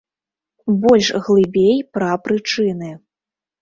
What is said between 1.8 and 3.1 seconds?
пра прычыны.